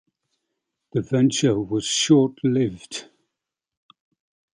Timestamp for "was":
1.59-1.85